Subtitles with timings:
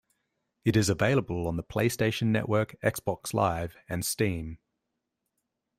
[0.65, 4.57] It is available on the PlayStation Network, Xbox Live, and Steam.